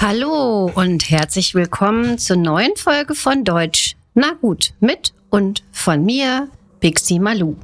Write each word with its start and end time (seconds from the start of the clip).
Hallo 0.00 0.70
und 0.76 1.10
herzlich 1.10 1.56
willkommen 1.56 2.18
zur 2.18 2.36
neuen 2.36 2.76
Folge 2.76 3.16
von 3.16 3.42
Deutsch. 3.42 3.96
Na 4.14 4.34
gut, 4.40 4.72
mit 4.78 5.12
und 5.28 5.64
von 5.72 6.04
mir, 6.04 6.48
Pixie 6.78 7.18
Malu. 7.18 7.56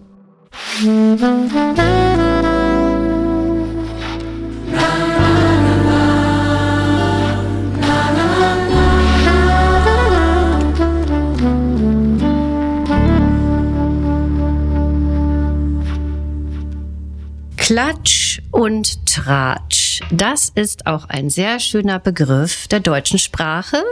Klatsch 17.57 18.43
und 18.51 19.07
Tratsch. 19.07 19.84
Das 20.11 20.51
ist 20.55 20.87
auch 20.87 21.09
ein 21.09 21.31
sehr 21.31 21.61
schöner 21.61 21.99
Begriff 21.99 22.69
der 22.69 22.81
deutschen 22.81 23.19
Sprache, 23.19 23.83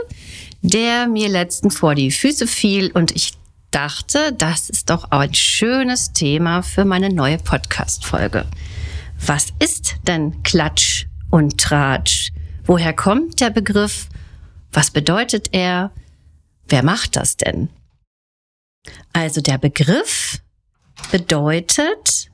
der 0.61 1.07
mir 1.07 1.29
letztens 1.29 1.77
vor 1.77 1.95
die 1.95 2.11
Füße 2.11 2.47
fiel 2.47 2.91
und 2.91 3.15
ich 3.15 3.33
dachte, 3.71 4.33
das 4.37 4.69
ist 4.69 4.89
doch 4.89 5.11
ein 5.11 5.33
schönes 5.33 6.13
Thema 6.13 6.61
für 6.61 6.85
meine 6.85 7.09
neue 7.09 7.37
Podcast-Folge. 7.37 8.45
Was 9.25 9.47
ist 9.59 9.95
denn 10.07 10.43
Klatsch 10.43 11.07
und 11.31 11.59
Tratsch? 11.59 12.31
Woher 12.65 12.93
kommt 12.93 13.41
der 13.41 13.49
Begriff? 13.49 14.07
Was 14.71 14.91
bedeutet 14.91 15.49
er? 15.53 15.91
Wer 16.67 16.83
macht 16.83 17.15
das 17.15 17.37
denn? 17.37 17.69
Also 19.11 19.41
der 19.41 19.57
Begriff 19.57 20.39
bedeutet 21.11 22.29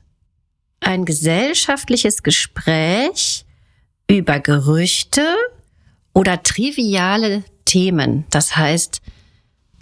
ein 0.80 1.04
gesellschaftliches 1.04 2.22
Gespräch 2.22 3.44
über 4.16 4.40
Gerüchte 4.40 5.22
oder 6.12 6.42
triviale 6.42 7.44
Themen. 7.64 8.24
Das 8.30 8.56
heißt, 8.56 9.00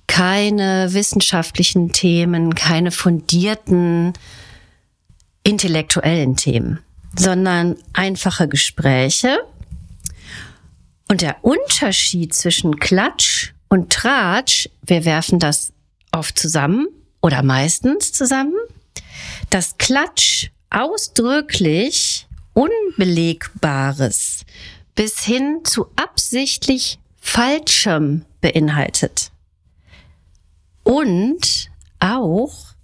keine 0.06 0.92
wissenschaftlichen 0.92 1.92
Themen, 1.92 2.54
keine 2.54 2.90
fundierten 2.90 4.12
intellektuellen 5.44 6.36
Themen, 6.36 6.80
sondern 7.16 7.76
einfache 7.94 8.48
Gespräche. 8.48 9.38
Und 11.08 11.22
der 11.22 11.42
Unterschied 11.42 12.34
zwischen 12.34 12.78
Klatsch 12.78 13.52
und 13.68 13.90
Tratsch, 13.90 14.68
wir 14.82 15.06
werfen 15.06 15.38
das 15.38 15.72
oft 16.12 16.38
zusammen 16.38 16.88
oder 17.22 17.42
meistens 17.42 18.12
zusammen, 18.12 18.54
dass 19.48 19.78
Klatsch 19.78 20.50
ausdrücklich 20.68 22.17
Unbelegbares 22.58 24.44
bis 24.96 25.20
hin 25.20 25.60
zu 25.62 25.86
absichtlich 25.94 26.98
Falschem 27.20 28.24
beinhaltet. 28.40 29.30
Und 30.82 31.70
auch 32.00 32.74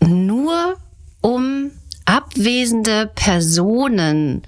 nur 0.00 0.76
um 1.22 1.70
abwesende 2.04 3.10
Personen 3.14 4.42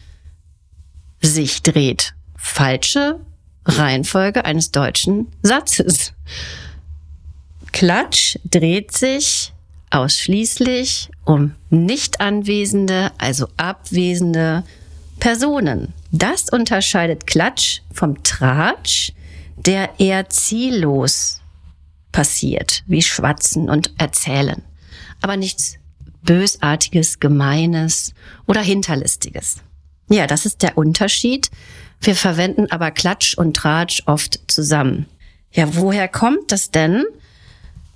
sich 1.23 1.63
dreht. 1.63 2.13
Falsche 2.37 3.21
Reihenfolge 3.65 4.45
eines 4.45 4.71
deutschen 4.71 5.29
Satzes. 5.43 6.13
Klatsch 7.73 8.37
dreht 8.45 8.95
sich 8.95 9.55
ausschließlich 9.91 11.11
um 11.25 11.55
nicht 11.71 12.21
anwesende, 12.21 13.13
also 13.19 13.49
abwesende 13.57 14.65
Personen. 15.21 15.93
Das 16.11 16.49
unterscheidet 16.49 17.27
Klatsch 17.27 17.81
vom 17.93 18.23
Tratsch, 18.23 19.13
der 19.57 19.91
eher 19.99 20.29
ziellos 20.29 21.41
passiert, 22.13 22.83
wie 22.87 23.03
Schwatzen 23.03 23.69
und 23.69 23.93
Erzählen. 23.99 24.63
Aber 25.21 25.37
nichts 25.37 25.77
Bösartiges, 26.23 27.21
Gemeines 27.21 28.15
oder 28.47 28.61
Hinterlistiges. 28.61 29.59
Ja, 30.09 30.27
das 30.27 30.47
ist 30.47 30.63
der 30.63 30.79
Unterschied. 30.79 31.51
Wir 32.01 32.15
verwenden 32.15 32.71
aber 32.71 32.91
Klatsch 32.91 33.37
und 33.37 33.57
Tratsch 33.57 34.03
oft 34.07 34.41
zusammen. 34.47 35.07
Ja, 35.53 35.75
woher 35.75 36.09
kommt 36.09 36.53
das 36.53 36.71
denn? 36.71 37.05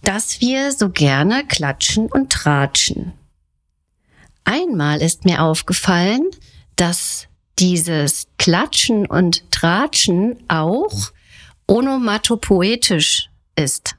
Dass 0.02 0.40
wir 0.40 0.72
so 0.72 0.90
gerne 0.90 1.44
klatschen 1.46 2.06
und 2.06 2.30
tratschen. 2.30 3.12
Einmal 4.44 5.00
ist 5.00 5.24
mir 5.24 5.42
aufgefallen, 5.42 6.22
dass 6.76 7.28
dieses 7.58 8.26
Klatschen 8.38 9.06
und 9.06 9.50
Tratschen 9.50 10.42
auch 10.48 11.12
onomatopoetisch 11.66 13.30
ist. 13.54 13.94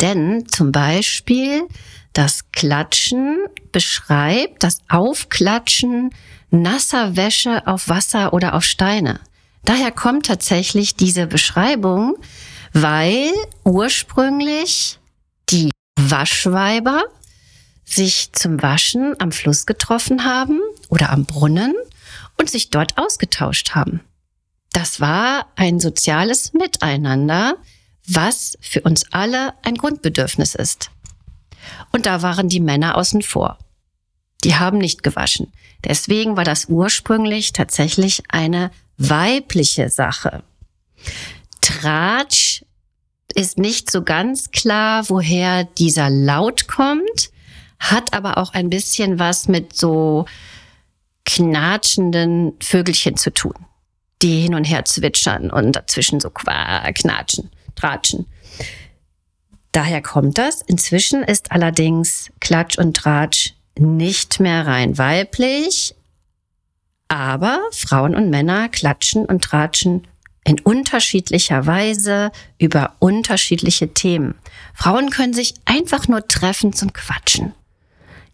Denn 0.00 0.46
zum 0.48 0.72
Beispiel 0.72 1.66
das 2.12 2.50
Klatschen 2.52 3.38
beschreibt 3.72 4.62
das 4.62 4.78
Aufklatschen 4.88 6.10
nasser 6.50 7.16
Wäsche 7.16 7.66
auf 7.66 7.88
Wasser 7.88 8.32
oder 8.32 8.54
auf 8.54 8.64
Steine. 8.64 9.20
Daher 9.64 9.92
kommt 9.92 10.26
tatsächlich 10.26 10.96
diese 10.96 11.26
Beschreibung 11.26 12.16
weil 12.72 13.32
ursprünglich 13.64 14.98
die 15.48 15.70
Waschweiber 15.98 17.02
sich 17.84 18.32
zum 18.32 18.62
Waschen 18.62 19.16
am 19.18 19.32
Fluss 19.32 19.66
getroffen 19.66 20.24
haben 20.24 20.60
oder 20.88 21.10
am 21.10 21.24
Brunnen 21.24 21.74
und 22.38 22.48
sich 22.48 22.70
dort 22.70 22.96
ausgetauscht 22.98 23.74
haben. 23.74 24.00
Das 24.72 25.00
war 25.00 25.46
ein 25.56 25.80
soziales 25.80 26.52
Miteinander, 26.52 27.56
was 28.06 28.56
für 28.60 28.82
uns 28.82 29.04
alle 29.12 29.54
ein 29.62 29.74
Grundbedürfnis 29.74 30.54
ist. 30.54 30.90
Und 31.92 32.06
da 32.06 32.22
waren 32.22 32.48
die 32.48 32.60
Männer 32.60 32.96
außen 32.96 33.22
vor. 33.22 33.58
Die 34.44 34.54
haben 34.54 34.78
nicht 34.78 35.02
gewaschen. 35.02 35.52
Deswegen 35.84 36.36
war 36.36 36.44
das 36.44 36.66
ursprünglich 36.66 37.52
tatsächlich 37.52 38.22
eine 38.28 38.70
weibliche 38.96 39.90
Sache. 39.90 40.42
Tratsch 41.70 42.64
ist 43.34 43.58
nicht 43.58 43.90
so 43.90 44.02
ganz 44.02 44.50
klar, 44.50 45.08
woher 45.08 45.64
dieser 45.64 46.10
Laut 46.10 46.66
kommt, 46.66 47.30
hat 47.78 48.12
aber 48.12 48.38
auch 48.38 48.52
ein 48.52 48.70
bisschen 48.70 49.18
was 49.18 49.48
mit 49.48 49.76
so 49.76 50.26
knatschenden 51.24 52.54
Vögelchen 52.60 53.16
zu 53.16 53.32
tun, 53.32 53.54
die 54.20 54.42
hin 54.42 54.54
und 54.54 54.64
her 54.64 54.84
zwitschern 54.84 55.50
und 55.50 55.72
dazwischen 55.72 56.20
so 56.20 56.30
knatschen, 56.30 57.50
tratschen. 57.76 58.26
Daher 59.72 60.02
kommt 60.02 60.36
das. 60.36 60.62
Inzwischen 60.62 61.22
ist 61.22 61.52
allerdings 61.52 62.30
Klatsch 62.40 62.76
und 62.78 62.96
Tratsch 62.96 63.54
nicht 63.78 64.40
mehr 64.40 64.66
rein 64.66 64.98
weiblich, 64.98 65.94
aber 67.06 67.60
Frauen 67.70 68.16
und 68.16 68.30
Männer 68.30 68.68
klatschen 68.68 69.24
und 69.24 69.42
tratschen 69.44 70.06
in 70.44 70.60
unterschiedlicher 70.60 71.66
Weise 71.66 72.32
über 72.58 72.94
unterschiedliche 72.98 73.92
Themen. 73.92 74.34
Frauen 74.74 75.10
können 75.10 75.34
sich 75.34 75.54
einfach 75.64 76.08
nur 76.08 76.26
treffen 76.26 76.72
zum 76.72 76.92
Quatschen, 76.92 77.52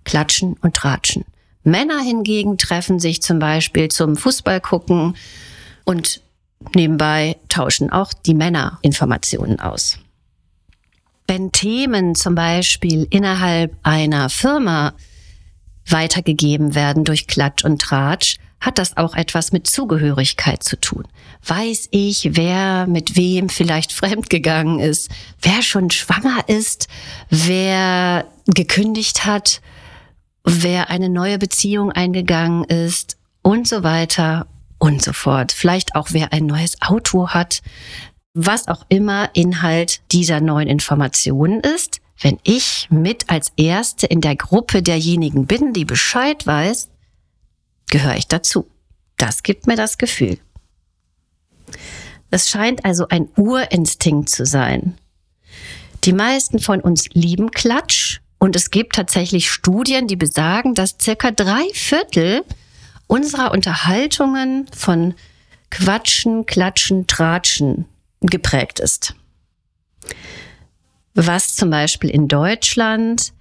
Klatschen 0.04 0.54
und 0.54 0.74
Tratschen. 0.74 1.24
Männer 1.64 2.00
hingegen 2.00 2.58
treffen 2.58 3.00
sich 3.00 3.22
zum 3.22 3.40
Beispiel 3.40 3.88
zum 3.88 4.16
Fußball 4.16 4.60
gucken 4.60 5.16
und 5.84 6.20
nebenbei 6.74 7.36
tauschen 7.48 7.90
auch 7.90 8.12
die 8.12 8.34
Männer 8.34 8.78
Informationen 8.82 9.58
aus. 9.58 9.98
Wenn 11.26 11.50
Themen 11.50 12.14
zum 12.14 12.36
Beispiel 12.36 13.08
innerhalb 13.10 13.76
einer 13.82 14.30
Firma 14.30 14.94
weitergegeben 15.88 16.76
werden 16.76 17.02
durch 17.02 17.26
Klatsch 17.26 17.64
und 17.64 17.82
Tratsch, 17.82 18.36
hat 18.66 18.78
das 18.78 18.96
auch 18.96 19.14
etwas 19.14 19.52
mit 19.52 19.68
Zugehörigkeit 19.68 20.62
zu 20.62 20.78
tun. 20.78 21.04
Weiß 21.46 21.88
ich, 21.92 22.30
wer 22.32 22.86
mit 22.88 23.16
wem 23.16 23.48
vielleicht 23.48 23.92
fremdgegangen 23.94 24.80
ist, 24.80 25.08
wer 25.40 25.62
schon 25.62 25.90
schwanger 25.90 26.48
ist, 26.48 26.88
wer 27.30 28.26
gekündigt 28.46 29.24
hat, 29.24 29.62
wer 30.44 30.90
eine 30.90 31.08
neue 31.08 31.38
Beziehung 31.38 31.92
eingegangen 31.92 32.64
ist 32.64 33.16
und 33.42 33.68
so 33.68 33.84
weiter 33.84 34.46
und 34.78 35.00
so 35.00 35.12
fort. 35.12 35.52
Vielleicht 35.52 35.94
auch 35.94 36.08
wer 36.10 36.32
ein 36.32 36.46
neues 36.46 36.82
Auto 36.82 37.28
hat, 37.28 37.62
was 38.34 38.68
auch 38.68 38.84
immer 38.88 39.30
Inhalt 39.32 40.00
dieser 40.12 40.40
neuen 40.40 40.68
Informationen 40.68 41.60
ist. 41.60 42.00
Wenn 42.20 42.38
ich 42.42 42.88
mit 42.90 43.30
als 43.30 43.52
Erste 43.56 44.06
in 44.06 44.20
der 44.20 44.36
Gruppe 44.36 44.82
derjenigen 44.82 45.46
bin, 45.46 45.72
die 45.72 45.84
Bescheid 45.84 46.46
weiß, 46.46 46.88
gehöre 47.90 48.16
ich 48.16 48.28
dazu. 48.28 48.68
Das 49.16 49.42
gibt 49.42 49.66
mir 49.66 49.76
das 49.76 49.98
Gefühl. 49.98 50.38
Es 52.30 52.48
scheint 52.48 52.84
also 52.84 53.08
ein 53.08 53.28
Urinstinkt 53.36 54.28
zu 54.28 54.44
sein. 54.44 54.98
Die 56.04 56.12
meisten 56.12 56.58
von 56.58 56.80
uns 56.80 57.08
lieben 57.12 57.50
Klatsch 57.50 58.20
und 58.38 58.56
es 58.56 58.70
gibt 58.70 58.96
tatsächlich 58.96 59.50
Studien, 59.50 60.06
die 60.06 60.16
besagen, 60.16 60.74
dass 60.74 60.96
circa 61.00 61.30
drei 61.30 61.64
Viertel 61.72 62.44
unserer 63.06 63.52
Unterhaltungen 63.52 64.66
von 64.76 65.14
Quatschen, 65.70 66.46
Klatschen, 66.46 67.06
Tratschen 67.06 67.86
geprägt 68.20 68.80
ist. 68.80 69.14
Was 71.14 71.54
zum 71.54 71.70
Beispiel 71.70 72.10
in 72.10 72.28
Deutschland 72.28 73.32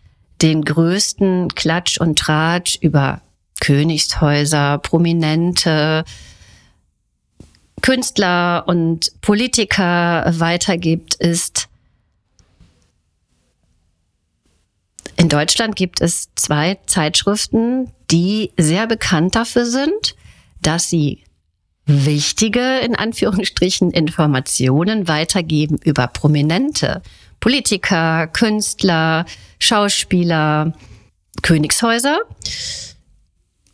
den 0.41 0.63
größten 0.63 1.49
Klatsch 1.55 1.99
und 1.99 2.17
Tratsch 2.17 2.77
über 2.81 3.21
Königshäuser, 3.59 4.77
Prominente, 4.79 6.03
Künstler 7.81 8.63
und 8.67 9.11
Politiker 9.21 10.25
weitergibt, 10.37 11.15
ist, 11.15 11.67
in 15.17 15.29
Deutschland 15.29 15.75
gibt 15.75 16.01
es 16.01 16.29
zwei 16.35 16.77
Zeitschriften, 16.87 17.91
die 18.11 18.51
sehr 18.57 18.87
bekannt 18.87 19.35
dafür 19.35 19.65
sind, 19.65 20.15
dass 20.61 20.89
sie 20.89 21.23
wichtige, 21.85 22.79
in 22.79 22.95
Anführungsstrichen, 22.95 23.91
Informationen 23.91 25.07
weitergeben 25.07 25.77
über 25.83 26.07
Prominente, 26.07 27.01
Politiker, 27.39 28.27
Künstler, 28.27 29.25
Schauspieler, 29.59 30.73
Königshäuser. 31.43 32.19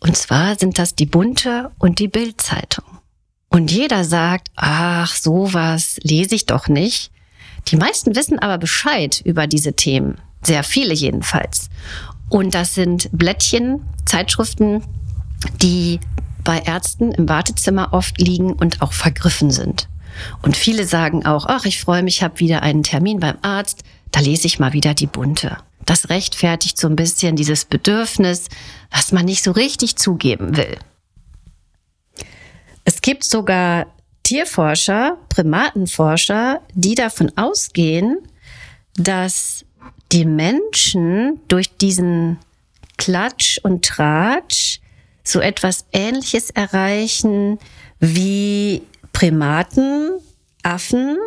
Und 0.01 0.17
zwar 0.17 0.57
sind 0.57 0.77
das 0.79 0.95
die 0.95 1.05
Bunte 1.05 1.71
und 1.77 1.99
die 1.99 2.07
Bildzeitung. 2.07 2.85
Und 3.49 3.71
jeder 3.71 4.03
sagt, 4.03 4.49
ach, 4.55 5.15
sowas 5.15 5.97
lese 6.01 6.35
ich 6.35 6.47
doch 6.47 6.67
nicht. 6.67 7.11
Die 7.67 7.75
meisten 7.75 8.15
wissen 8.15 8.39
aber 8.39 8.57
Bescheid 8.57 9.21
über 9.23 9.45
diese 9.45 9.73
Themen. 9.73 10.17
Sehr 10.41 10.63
viele 10.63 10.93
jedenfalls. 10.93 11.69
Und 12.29 12.55
das 12.55 12.73
sind 12.73 13.09
Blättchen, 13.11 13.85
Zeitschriften, 14.05 14.83
die 15.61 15.99
bei 16.43 16.59
Ärzten 16.59 17.11
im 17.11 17.29
Wartezimmer 17.29 17.93
oft 17.93 18.19
liegen 18.19 18.53
und 18.53 18.81
auch 18.81 18.93
vergriffen 18.93 19.51
sind. 19.51 19.87
Und 20.41 20.57
viele 20.57 20.85
sagen 20.85 21.25
auch, 21.25 21.45
ach, 21.45 21.65
ich 21.65 21.79
freue 21.79 22.03
mich, 22.03 22.17
ich 22.17 22.23
habe 22.23 22.39
wieder 22.39 22.63
einen 22.63 22.83
Termin 22.83 23.19
beim 23.19 23.37
Arzt, 23.43 23.83
da 24.11 24.19
lese 24.19 24.47
ich 24.47 24.59
mal 24.59 24.73
wieder 24.73 24.93
die 24.93 25.07
bunte. 25.07 25.57
Das 25.85 26.09
rechtfertigt 26.09 26.77
so 26.77 26.87
ein 26.87 26.95
bisschen 26.95 27.35
dieses 27.35 27.65
Bedürfnis, 27.65 28.47
was 28.91 29.11
man 29.11 29.25
nicht 29.25 29.43
so 29.43 29.51
richtig 29.51 29.95
zugeben 29.95 30.57
will. 30.57 30.77
Es 32.83 33.01
gibt 33.01 33.23
sogar 33.23 33.87
Tierforscher, 34.23 35.17
Primatenforscher, 35.29 36.61
die 36.73 36.95
davon 36.95 37.31
ausgehen, 37.37 38.17
dass 38.95 39.65
die 40.11 40.25
Menschen 40.25 41.39
durch 41.47 41.75
diesen 41.77 42.37
Klatsch 42.97 43.59
und 43.63 43.85
Tratsch 43.85 44.79
so 45.23 45.39
etwas 45.39 45.85
Ähnliches 45.91 46.49
erreichen 46.49 47.59
wie 47.99 48.83
Primaten, 49.13 50.19
Affen 50.63 51.17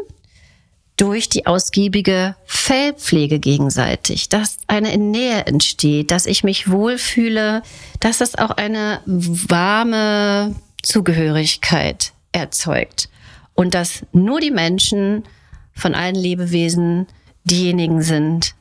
durch 0.97 1.29
die 1.29 1.47
ausgiebige 1.47 2.37
Fellpflege 2.45 3.41
gegenseitig, 3.41 4.29
dass 4.29 4.59
eine 4.69 4.97
Nähe 4.97 5.47
entsteht, 5.47 6.11
dass 6.11 6.27
ich 6.27 6.45
mich 6.45 6.71
wohlfühle, 6.71 7.63
dass 8.01 8.21
es 8.21 8.37
auch 8.37 8.51
eine 8.51 9.01
warme 9.07 10.55
Zugehörigkeit 10.83 12.13
erzeugt 12.33 13.09
und 13.55 13.75
dass 13.75 14.05
nur 14.13 14.41
die 14.41 14.51
Menschen 14.51 15.25
von 15.73 15.95
allen 15.95 16.15
Lebewesen 16.15 17.07
diejenigen 17.45 18.03
sind, 18.03 18.55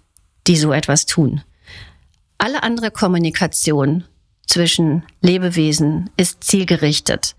die 0.47 0.57
so 0.57 0.73
etwas 0.73 1.05
tun. 1.05 1.41
Alle 2.37 2.63
andere 2.63 2.91
Kommunikation 2.91 4.03
zwischen 4.47 5.03
Lebewesen 5.21 6.09
ist 6.17 6.43
zielgerichtet 6.43 7.35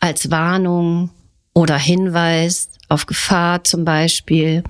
als 0.00 0.30
Warnung 0.30 1.10
oder 1.52 1.76
Hinweis 1.76 2.68
auf 2.88 3.06
Gefahr 3.06 3.64
zum 3.64 3.84
Beispiel. 3.84 4.62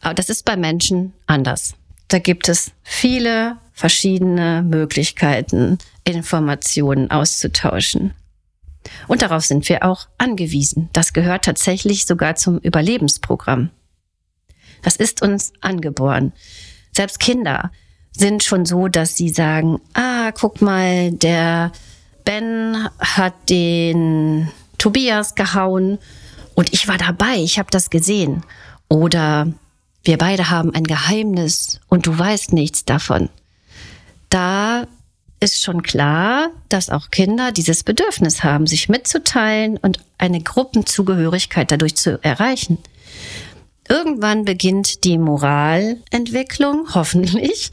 Aber 0.00 0.14
das 0.14 0.28
ist 0.28 0.44
bei 0.44 0.56
Menschen 0.56 1.12
anders. 1.26 1.74
Da 2.08 2.18
gibt 2.18 2.48
es 2.48 2.72
viele 2.82 3.56
verschiedene 3.72 4.62
Möglichkeiten, 4.62 5.78
Informationen 6.04 7.10
auszutauschen. 7.10 8.12
Und 9.08 9.22
darauf 9.22 9.44
sind 9.44 9.68
wir 9.68 9.84
auch 9.84 10.08
angewiesen. 10.18 10.90
Das 10.92 11.12
gehört 11.12 11.46
tatsächlich 11.46 12.06
sogar 12.06 12.36
zum 12.36 12.58
Überlebensprogramm. 12.58 13.70
Das 14.82 14.96
ist 14.96 15.22
uns 15.22 15.52
angeboren. 15.60 16.32
Selbst 16.92 17.18
Kinder 17.18 17.72
sind 18.12 18.44
schon 18.44 18.66
so, 18.66 18.88
dass 18.88 19.16
sie 19.16 19.30
sagen, 19.30 19.80
ah, 19.94 20.30
guck 20.32 20.60
mal, 20.60 21.10
der 21.12 21.72
Ben 22.24 22.88
hat 23.00 23.50
den 23.50 24.50
Tobias 24.78 25.34
gehauen 25.34 25.98
und 26.54 26.72
ich 26.72 26.88
war 26.88 26.98
dabei, 26.98 27.36
ich 27.36 27.58
habe 27.58 27.70
das 27.70 27.90
gesehen. 27.90 28.42
Oder 28.88 29.52
wir 30.04 30.18
beide 30.18 30.50
haben 30.50 30.74
ein 30.74 30.84
Geheimnis 30.84 31.80
und 31.88 32.06
du 32.06 32.16
weißt 32.16 32.52
nichts 32.52 32.84
davon. 32.84 33.28
Da 34.28 34.86
ist 35.40 35.62
schon 35.62 35.82
klar, 35.82 36.50
dass 36.68 36.90
auch 36.90 37.10
Kinder 37.10 37.52
dieses 37.52 37.84
Bedürfnis 37.84 38.42
haben, 38.42 38.66
sich 38.66 38.88
mitzuteilen 38.88 39.76
und 39.78 40.00
eine 40.18 40.40
Gruppenzugehörigkeit 40.40 41.70
dadurch 41.70 41.96
zu 41.96 42.22
erreichen. 42.22 42.78
Irgendwann 43.88 44.44
beginnt 44.44 45.04
die 45.04 45.18
Moralentwicklung, 45.18 46.88
hoffentlich. 46.94 47.70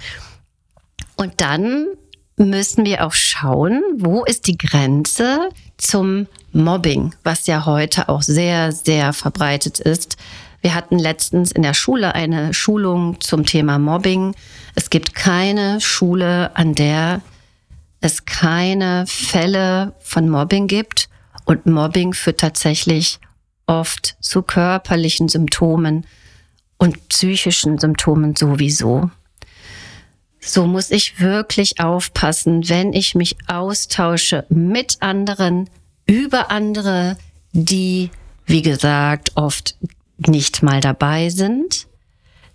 Und 1.15 1.39
dann 1.39 1.87
müssen 2.35 2.85
wir 2.85 3.05
auch 3.05 3.13
schauen, 3.13 3.81
wo 3.95 4.23
ist 4.23 4.47
die 4.47 4.57
Grenze 4.57 5.49
zum 5.77 6.27
Mobbing, 6.53 7.13
was 7.23 7.47
ja 7.47 7.65
heute 7.65 8.09
auch 8.09 8.21
sehr, 8.21 8.71
sehr 8.71 9.13
verbreitet 9.13 9.79
ist. 9.79 10.17
Wir 10.61 10.75
hatten 10.75 10.99
letztens 10.99 11.51
in 11.51 11.63
der 11.63 11.73
Schule 11.73 12.13
eine 12.13 12.53
Schulung 12.53 13.19
zum 13.19 13.45
Thema 13.45 13.79
Mobbing. 13.79 14.35
Es 14.75 14.89
gibt 14.89 15.15
keine 15.15 15.81
Schule, 15.81 16.55
an 16.55 16.75
der 16.75 17.21
es 17.99 18.25
keine 18.25 19.05
Fälle 19.07 19.93
von 19.99 20.29
Mobbing 20.29 20.67
gibt. 20.67 21.09
Und 21.45 21.65
Mobbing 21.65 22.13
führt 22.13 22.39
tatsächlich 22.39 23.19
oft 23.65 24.15
zu 24.19 24.41
körperlichen 24.41 25.29
Symptomen 25.29 26.05
und 26.77 27.07
psychischen 27.09 27.77
Symptomen 27.77 28.35
sowieso. 28.35 29.09
So 30.39 30.65
muss 30.65 30.89
ich 30.89 31.19
wirklich 31.19 31.79
aufpassen, 31.79 32.67
wenn 32.67 32.93
ich 32.93 33.13
mich 33.13 33.37
austausche 33.47 34.45
mit 34.49 34.97
anderen, 35.01 35.69
über 36.11 36.51
andere, 36.51 37.15
die, 37.53 38.11
wie 38.45 38.61
gesagt, 38.61 39.31
oft 39.35 39.77
nicht 40.17 40.61
mal 40.61 40.81
dabei 40.81 41.29
sind, 41.29 41.87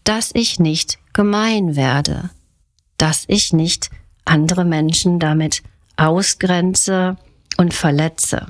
dass 0.04 0.30
ich 0.34 0.60
nicht 0.60 0.98
gemein 1.14 1.74
werde, 1.74 2.28
dass 2.98 3.24
ich 3.28 3.54
nicht 3.54 3.88
andere 4.26 4.66
Menschen 4.66 5.18
damit 5.18 5.62
ausgrenze 5.96 7.16
und 7.56 7.72
verletze. 7.72 8.46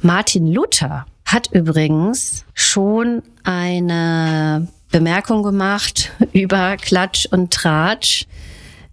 Martin 0.00 0.52
Luther 0.52 1.06
hat 1.24 1.52
übrigens 1.52 2.44
schon 2.52 3.22
eine 3.44 4.66
Bemerkung 4.90 5.44
gemacht 5.44 6.10
über 6.32 6.76
Klatsch 6.78 7.26
und 7.26 7.52
Tratsch. 7.52 8.26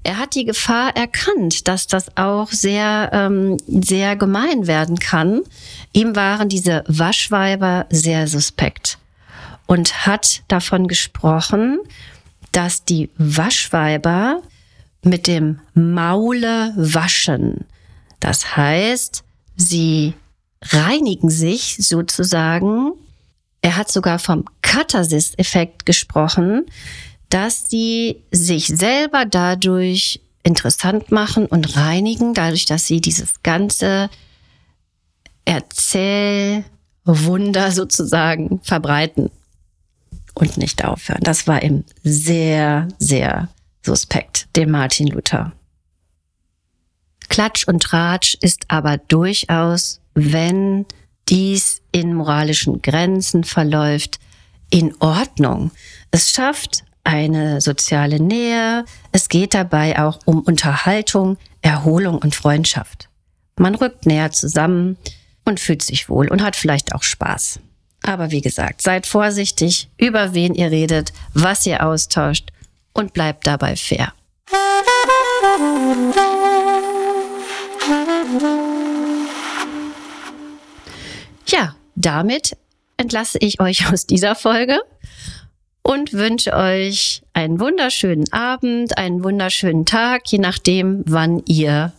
Er 0.04 0.18
hat 0.18 0.36
die 0.36 0.46
Gefahr 0.46 0.96
erkannt, 0.96 1.68
dass 1.68 1.88
das 1.88 2.18
auch 2.18 2.52
sehr, 2.52 3.10
ähm, 3.14 3.58
sehr 3.68 4.16
gemein 4.16 4.68
werden 4.68 5.00
kann. 5.00 5.42
Ihm 5.94 6.16
waren 6.16 6.50
diese 6.50 6.84
Waschweiber 6.88 7.86
sehr 7.90 8.28
suspekt 8.28 8.98
und 9.66 10.06
hat 10.06 10.44
davon 10.50 10.88
gesprochen, 10.88 11.80
dass 12.52 12.84
die 12.84 13.10
Waschweiber 13.18 14.42
mit 15.04 15.28
dem 15.28 15.60
Maule 15.74 16.74
waschen. 16.76 17.66
Das 18.20 18.56
heißt, 18.56 19.24
sie 19.56 20.14
reinigen 20.62 21.30
sich 21.30 21.78
sozusagen 21.80 22.94
er 23.64 23.78
hat 23.78 23.90
sogar 23.90 24.20
vom 24.20 24.44
Katharsis-Effekt 24.62 25.86
gesprochen, 25.86 26.66
dass 27.34 27.68
sie 27.68 28.24
sich 28.32 28.68
selber 28.68 29.26
dadurch 29.26 30.22
interessant 30.44 31.12
machen 31.12 31.48
und 31.48 31.76
reinigen, 31.76 32.36
dadurch, 32.36 32.66
dass 32.66 32.86
sie 32.86 33.02
dieses 33.02 33.42
ganze 33.42 34.12
Erzählwunder 35.44 37.72
sozusagen 37.72 38.60
verbreiten 38.62 39.32
und 40.36 40.58
nicht 40.58 40.86
aufhören. 40.86 41.24
Das 41.24 41.48
war 41.48 41.64
ihm 41.64 41.86
sehr, 42.04 42.88
sehr 43.00 43.50
suspekt, 43.84 44.48
dem 44.56 44.70
Martin 44.70 45.08
Luther. 45.08 45.54
Klatsch 47.30 47.68
und 47.68 47.82
Tratsch 47.82 48.38
ist 48.42 48.66
aber 48.68 48.98
durchaus, 48.98 50.02
wenn 50.14 50.86
dies 51.30 51.82
in 51.92 52.14
moralischen 52.14 52.84
Grenzen 52.84 53.44
verläuft, 53.44 54.20
in 54.70 54.94
Ordnung. 55.02 55.72
Es 56.12 56.30
schafft 56.30 56.84
eine 57.04 57.62
soziale 57.62 58.20
Nähe. 58.20 58.86
Es 59.12 59.30
geht 59.30 59.54
dabei 59.54 60.00
auch 60.00 60.20
um 60.26 60.42
Unterhaltung, 60.42 61.38
Erholung 61.62 62.18
und 62.18 62.36
Freundschaft. 62.36 63.10
Man 63.58 63.76
rückt 63.76 64.06
näher 64.06 64.32
zusammen 64.32 64.98
und 65.46 65.60
fühlt 65.60 65.82
sich 65.82 66.10
wohl 66.10 66.30
und 66.30 66.42
hat 66.42 66.56
vielleicht 66.56 66.96
auch 66.96 67.04
Spaß. 67.04 67.60
Aber 68.04 68.32
wie 68.32 68.42
gesagt, 68.42 68.82
seid 68.82 69.06
vorsichtig, 69.06 69.90
über 69.98 70.34
wen 70.34 70.56
ihr 70.56 70.72
redet, 70.72 71.14
was 71.34 71.66
ihr 71.66 71.86
austauscht 71.86 72.52
und 72.94 73.14
bleibt 73.14 73.48
dabei 73.48 73.76
fair. 73.76 74.14
Ja, 81.48 81.76
damit 81.96 82.58
entlasse 82.98 83.38
ich 83.40 83.60
euch 83.60 83.92
aus 83.92 84.06
dieser 84.06 84.36
Folge 84.36 84.82
und 85.94 86.14
wünsche 86.14 86.54
euch 86.54 87.22
einen 87.34 87.60
wunderschönen 87.60 88.32
Abend, 88.34 88.98
einen 88.98 89.24
wunderschönen 89.24 89.86
Tag, 89.86 90.24
je 90.26 90.40
nachdem, 90.40 91.04
wann 91.06 91.44
ihr 91.46 91.94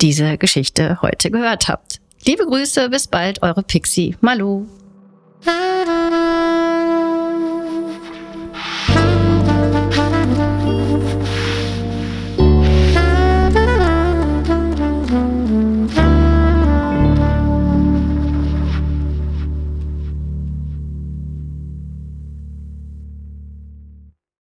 diese 0.00 0.36
Geschichte 0.36 1.00
heute 1.00 1.30
gehört 1.30 1.68
habt. 1.68 2.00
Liebe 2.26 2.44
Grüße, 2.44 2.90
bis 2.90 3.06
bald, 3.06 3.42
eure 3.42 3.62
Pixie. 3.62 4.16
Malu. 4.20 4.66